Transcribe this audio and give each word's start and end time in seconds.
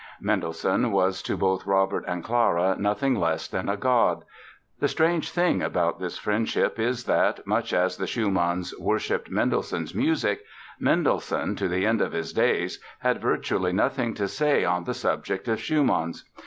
Mendelssohn 0.19 0.91
was 0.91 1.21
to 1.21 1.37
both 1.37 1.67
Robert 1.67 2.03
and 2.07 2.23
Clara 2.23 2.75
nothing 2.75 3.13
less 3.13 3.47
than 3.47 3.69
a 3.69 3.77
god. 3.77 4.25
The 4.79 4.87
strange 4.87 5.29
thing 5.29 5.61
about 5.61 5.99
this 5.99 6.17
friendship 6.17 6.79
is 6.79 7.03
that, 7.03 7.45
much 7.45 7.71
as 7.71 7.97
the 7.97 8.07
Schumanns 8.07 8.73
worshipped 8.79 9.29
Mendelssohn's 9.29 9.93
music, 9.93 10.41
Mendelssohn, 10.79 11.55
to 11.55 11.67
the 11.67 11.85
end 11.85 12.01
of 12.01 12.13
his 12.13 12.33
days, 12.33 12.79
had 13.01 13.21
virtually 13.21 13.73
nothing 13.73 14.15
to 14.15 14.27
say 14.27 14.65
on 14.65 14.85
the 14.85 14.95
subject 14.95 15.47
of 15.47 15.61
Schumann's. 15.61 16.27